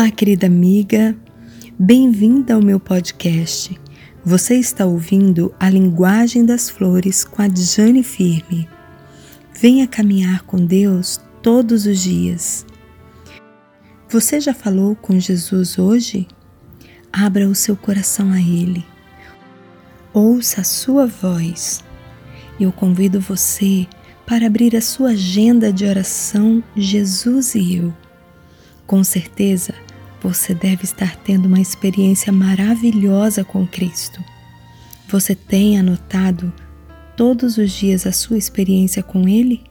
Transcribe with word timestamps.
Olá, 0.00 0.10
querida 0.10 0.46
amiga, 0.46 1.14
bem-vinda 1.78 2.54
ao 2.54 2.62
meu 2.62 2.80
podcast. 2.80 3.78
Você 4.24 4.54
está 4.54 4.86
ouvindo 4.86 5.54
a 5.60 5.68
Linguagem 5.68 6.42
das 6.42 6.70
Flores 6.70 7.22
com 7.22 7.42
a 7.42 7.48
Jane 7.54 8.02
Firme. 8.02 8.66
Venha 9.52 9.86
caminhar 9.86 10.42
com 10.44 10.56
Deus 10.56 11.20
todos 11.42 11.84
os 11.84 12.00
dias. 12.00 12.64
Você 14.08 14.40
já 14.40 14.54
falou 14.54 14.96
com 14.96 15.20
Jesus 15.20 15.78
hoje? 15.78 16.26
Abra 17.12 17.46
o 17.46 17.54
seu 17.54 17.76
coração 17.76 18.32
a 18.32 18.40
Ele. 18.40 18.82
Ouça 20.14 20.62
a 20.62 20.64
sua 20.64 21.06
voz. 21.06 21.84
Eu 22.58 22.72
convido 22.72 23.20
você 23.20 23.86
para 24.24 24.46
abrir 24.46 24.74
a 24.74 24.80
sua 24.80 25.10
agenda 25.10 25.70
de 25.70 25.84
oração 25.84 26.64
Jesus 26.74 27.54
e 27.54 27.76
eu 27.76 27.92
com 28.90 29.04
certeza, 29.04 29.72
você 30.22 30.54
deve 30.54 30.84
estar 30.84 31.16
tendo 31.16 31.46
uma 31.46 31.60
experiência 31.60 32.32
maravilhosa 32.32 33.42
com 33.44 33.66
Cristo. 33.66 34.22
Você 35.08 35.34
tem 35.34 35.78
anotado 35.78 36.52
todos 37.16 37.58
os 37.58 37.72
dias 37.72 38.06
a 38.06 38.12
sua 38.12 38.38
experiência 38.38 39.02
com 39.02 39.28
Ele? 39.28 39.62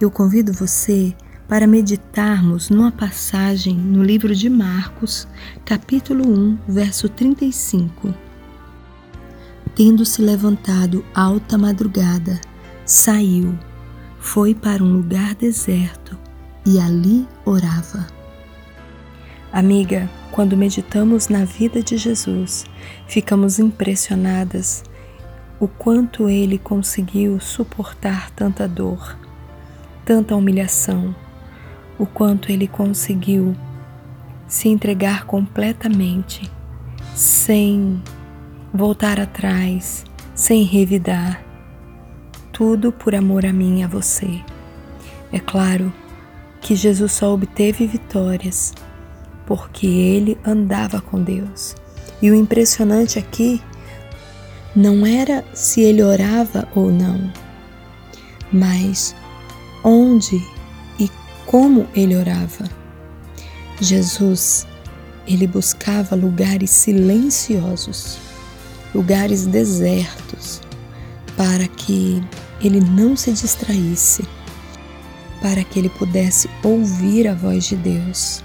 Eu 0.00 0.10
convido 0.10 0.52
você 0.52 1.14
para 1.48 1.66
meditarmos 1.66 2.70
numa 2.70 2.90
passagem 2.90 3.74
no 3.74 4.02
livro 4.02 4.34
de 4.34 4.48
Marcos, 4.48 5.28
capítulo 5.64 6.28
1, 6.28 6.58
verso 6.68 7.08
35. 7.08 8.12
Tendo 9.74 10.04
se 10.04 10.20
levantado 10.20 11.04
alta 11.14 11.56
madrugada, 11.56 12.40
saiu, 12.84 13.58
foi 14.18 14.54
para 14.54 14.82
um 14.82 14.92
lugar 14.92 15.34
deserto 15.34 16.18
e 16.66 16.78
ali 16.78 17.26
orava. 17.44 18.06
Amiga, 19.52 20.08
quando 20.30 20.56
meditamos 20.56 21.28
na 21.28 21.44
vida 21.44 21.82
de 21.82 21.98
Jesus, 21.98 22.64
ficamos 23.06 23.58
impressionadas 23.58 24.82
o 25.60 25.68
quanto 25.68 26.26
ele 26.26 26.56
conseguiu 26.56 27.38
suportar 27.38 28.30
tanta 28.30 28.66
dor, 28.66 29.14
tanta 30.06 30.34
humilhação, 30.34 31.14
o 31.98 32.06
quanto 32.06 32.50
ele 32.50 32.66
conseguiu 32.66 33.54
se 34.48 34.70
entregar 34.70 35.26
completamente, 35.26 36.50
sem 37.14 38.02
voltar 38.72 39.20
atrás, 39.20 40.06
sem 40.34 40.62
revidar, 40.62 41.44
tudo 42.50 42.90
por 42.90 43.14
amor 43.14 43.44
a 43.44 43.52
mim 43.52 43.80
e 43.80 43.82
a 43.82 43.86
você. 43.86 44.40
É 45.30 45.38
claro 45.38 45.92
que 46.58 46.74
Jesus 46.74 47.12
só 47.12 47.34
obteve 47.34 47.86
vitórias 47.86 48.72
porque 49.46 49.86
ele 49.86 50.38
andava 50.44 51.00
com 51.00 51.22
Deus. 51.22 51.74
E 52.20 52.30
o 52.30 52.34
impressionante 52.34 53.18
aqui 53.18 53.60
não 54.74 55.06
era 55.06 55.44
se 55.52 55.80
ele 55.80 56.02
orava 56.02 56.68
ou 56.74 56.90
não, 56.90 57.30
mas 58.52 59.14
onde 59.84 60.40
e 60.98 61.10
como 61.46 61.86
ele 61.94 62.16
orava. 62.16 62.64
Jesus, 63.80 64.66
ele 65.26 65.46
buscava 65.46 66.14
lugares 66.14 66.70
silenciosos, 66.70 68.18
lugares 68.94 69.46
desertos, 69.46 70.60
para 71.36 71.66
que 71.66 72.22
ele 72.60 72.80
não 72.80 73.16
se 73.16 73.32
distraísse 73.32 74.24
para 75.42 75.64
que 75.64 75.80
ele 75.80 75.88
pudesse 75.90 76.48
ouvir 76.62 77.26
a 77.26 77.34
voz 77.34 77.64
de 77.64 77.76
Deus, 77.76 78.42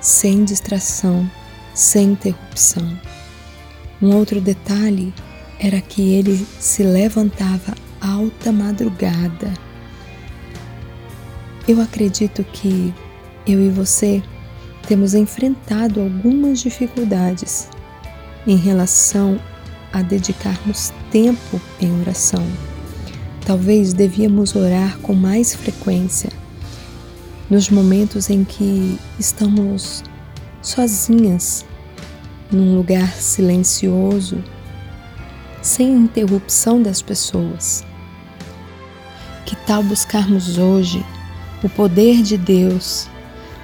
sem 0.00 0.44
distração, 0.44 1.28
sem 1.74 2.12
interrupção. 2.12 2.98
Um 4.00 4.14
outro 4.14 4.40
detalhe 4.40 5.12
era 5.58 5.80
que 5.80 6.14
ele 6.14 6.46
se 6.60 6.82
levantava 6.82 7.74
alta 8.00 8.52
madrugada. 8.52 9.52
Eu 11.66 11.80
acredito 11.80 12.44
que 12.44 12.94
eu 13.46 13.60
e 13.60 13.68
você 13.68 14.22
temos 14.86 15.14
enfrentado 15.14 16.00
algumas 16.00 16.60
dificuldades 16.60 17.68
em 18.46 18.56
relação 18.56 19.38
a 19.92 20.00
dedicarmos 20.00 20.92
tempo 21.10 21.60
em 21.80 22.00
oração. 22.00 22.46
Talvez 23.44 23.92
devíamos 23.92 24.54
orar 24.54 24.98
com 24.98 25.14
mais 25.14 25.54
frequência 25.54 26.30
nos 27.50 27.70
momentos 27.70 28.28
em 28.28 28.44
que 28.44 28.98
estamos 29.18 30.02
sozinhas, 30.60 31.64
num 32.50 32.76
lugar 32.76 33.08
silencioso, 33.14 34.42
sem 35.62 35.90
interrupção 35.90 36.82
das 36.82 37.00
pessoas. 37.00 37.84
Que 39.46 39.56
tal 39.56 39.82
buscarmos 39.82 40.58
hoje 40.58 41.04
o 41.62 41.68
poder 41.68 42.22
de 42.22 42.36
Deus 42.36 43.08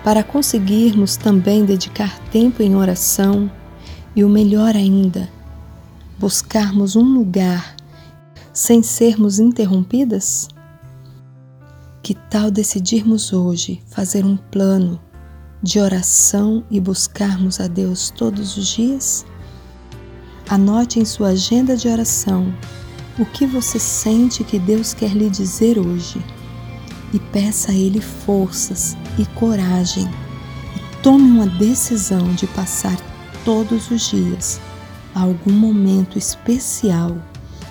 para 0.03 0.23
conseguirmos 0.23 1.17
também 1.17 1.65
dedicar 1.65 2.19
tempo 2.31 2.63
em 2.63 2.75
oração 2.75 3.51
e 4.17 4.25
o 4.25 4.29
melhor 4.29 4.77
ainda, 4.77 5.29
buscarmos 6.19 6.97
um 6.97 7.05
lugar 7.05 7.75
sem 8.53 8.83
sermos 8.83 9.39
interrompidas? 9.39 10.54
Que 12.05 12.13
tal 12.13 12.51
decidirmos 12.51 13.33
hoje 13.33 13.81
fazer 13.87 14.27
um 14.27 14.37
plano 14.37 15.01
de 15.63 15.81
oração 15.81 16.63
e 16.71 16.79
buscarmos 16.79 17.61
a 17.61 17.67
Deus 17.67 18.11
todos 18.11 18.59
os 18.59 18.67
dias? 18.67 19.25
Anote 20.47 21.01
em 21.01 21.05
sua 21.07 21.29
agenda 21.29 21.75
de 21.75 21.89
oração 21.89 22.55
o 23.19 23.25
que 23.25 23.47
você 23.47 23.79
sente 23.79 24.45
que 24.45 24.59
Deus 24.59 24.93
quer 24.93 25.13
lhe 25.13 25.31
dizer 25.31 25.79
hoje 25.79 26.23
e 27.15 27.19
peça 27.19 27.73
a 27.73 27.75
Ele 27.75 28.03
forças 28.03 28.95
e 29.19 29.25
coragem 29.35 30.05
e 30.05 31.03
tome 31.03 31.25
uma 31.25 31.47
decisão 31.47 32.35
de 32.35 32.47
passar 32.49 32.99
todos 33.47 33.91
os 33.91 34.11
dias 34.11 34.61
algum 35.15 35.55
momento 35.55 36.19
especial 36.19 37.17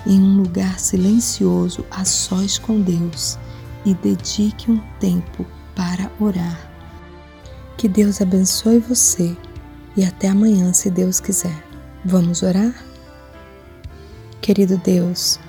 em 0.08 0.20
um 0.20 0.38
lugar 0.38 0.80
silencioso 0.80 1.86
a 1.92 2.04
sós 2.04 2.58
com 2.58 2.82
Deus 2.82 3.38
e 3.86 3.94
dedique 3.94 4.72
um 4.72 4.80
tempo 5.00 5.46
para 5.76 6.12
orar. 6.20 6.70
Que 7.78 7.88
Deus 7.88 8.22
abençoe 8.22 8.80
você 8.80 9.36
e 9.96 10.04
até 10.04 10.30
amanhã, 10.30 10.74
se 10.74 10.90
Deus 10.90 11.20
quiser. 11.20 11.64
Vamos 12.06 12.44
orar? 12.44 12.74
Querido 14.42 14.78
Deus, 14.78 15.40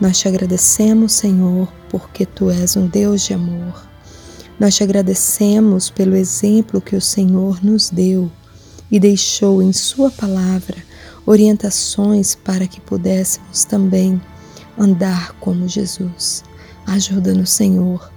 nós 0.00 0.18
te 0.18 0.26
agradecemos, 0.26 1.12
Senhor, 1.12 1.68
porque 1.88 2.24
tu 2.24 2.50
és 2.50 2.76
um 2.76 2.86
Deus 2.86 3.22
de 3.22 3.34
amor. 3.34 3.86
Nós 4.58 4.74
te 4.74 4.82
agradecemos 4.82 5.88
pelo 5.90 6.16
exemplo 6.16 6.80
que 6.80 6.96
o 6.96 7.00
Senhor 7.00 7.62
nos 7.64 7.90
deu 7.90 8.30
e 8.90 8.98
deixou 8.98 9.62
em 9.62 9.72
Sua 9.72 10.10
palavra 10.10 10.76
orientações 11.24 12.34
para 12.34 12.66
que 12.66 12.80
pudéssemos 12.80 13.64
também 13.64 14.20
andar 14.78 15.32
como 15.34 15.68
Jesus. 15.68 16.42
Ajuda-nos, 16.90 17.50
Senhor, 17.50 18.10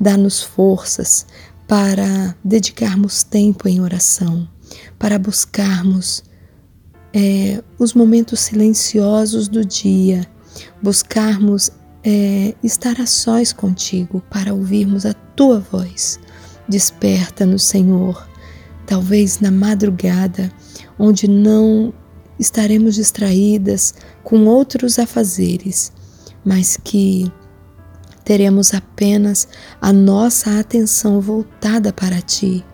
dá-nos 0.00 0.42
forças 0.42 1.24
para 1.68 2.34
dedicarmos 2.42 3.22
tempo 3.22 3.68
em 3.68 3.80
oração, 3.80 4.48
para 4.98 5.16
buscarmos 5.16 6.24
é, 7.14 7.62
os 7.78 7.94
momentos 7.94 8.40
silenciosos 8.40 9.46
do 9.46 9.64
dia, 9.64 10.26
buscarmos 10.82 11.70
é, 12.02 12.52
estar 12.64 13.00
a 13.00 13.06
sós 13.06 13.52
contigo 13.52 14.20
para 14.28 14.52
ouvirmos 14.52 15.06
a 15.06 15.14
tua 15.14 15.60
voz. 15.60 16.18
Desperta-nos, 16.68 17.62
Senhor, 17.62 18.28
talvez 18.88 19.38
na 19.38 19.52
madrugada, 19.52 20.50
onde 20.98 21.28
não 21.28 21.94
estaremos 22.40 22.96
distraídas 22.96 23.94
com 24.24 24.46
outros 24.46 24.98
afazeres, 24.98 25.92
mas 26.44 26.76
que 26.76 27.30
teremos 28.26 28.74
apenas 28.74 29.46
a 29.80 29.92
nossa 29.92 30.58
atenção 30.58 31.20
voltada 31.20 31.92
para 31.92 32.20
Ti, 32.20 32.66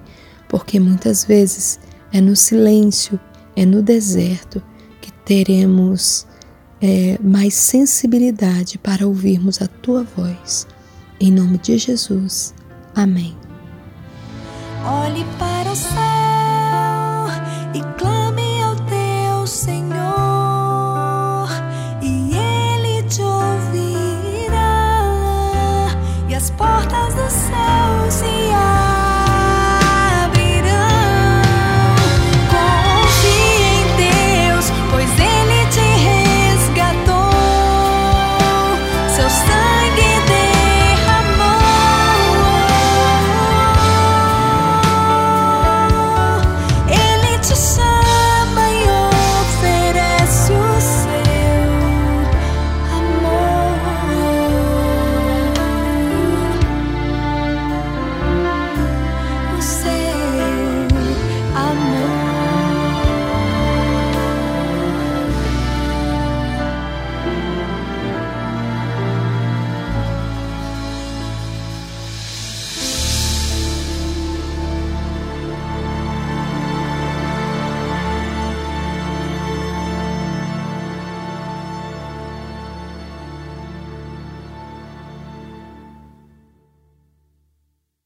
porque 0.49 0.81
muitas 0.81 1.27
vezes 1.27 1.79
é 2.11 2.23
no 2.23 2.35
silêncio, 2.35 3.21
é 3.55 3.67
no 3.67 3.83
deserto 3.83 4.63
que 4.99 5.13
teremos 5.13 6.27
é, 6.81 7.19
mais 7.23 7.53
sensibilidade 7.53 8.79
para 8.79 9.07
ouvirmos 9.07 9.61
a 9.61 9.67
Tua 9.67 10.05
voz. 10.17 10.67
Em 11.21 11.31
nome 11.31 11.59
de 11.59 11.77
Jesus. 11.77 12.55
Amém. 12.95 13.37
Olhe 14.87 15.25
para 15.39 15.71
o 15.71 15.77
céu 15.77 16.12